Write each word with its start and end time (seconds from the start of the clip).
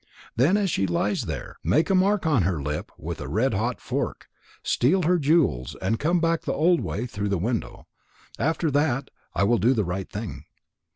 Then 0.35 0.57
as 0.57 0.71
she 0.71 0.87
lies 0.87 1.25
there, 1.25 1.57
make 1.63 1.91
a 1.91 1.93
mark 1.93 2.25
on 2.25 2.41
her 2.41 2.57
hip 2.59 2.91
with 2.97 3.21
a 3.21 3.27
red 3.27 3.53
hot 3.53 3.79
fork, 3.79 4.29
steal 4.63 5.03
her 5.03 5.19
jewels, 5.19 5.75
and 5.79 5.99
come 5.99 6.19
back 6.19 6.41
the 6.41 6.53
old 6.53 6.81
way 6.81 7.05
through 7.05 7.29
the 7.29 7.37
window. 7.37 7.85
After 8.39 8.71
that 8.71 9.11
I 9.35 9.43
will 9.43 9.59
do 9.59 9.75
the 9.75 9.85
right 9.85 10.09
thing." 10.09 10.45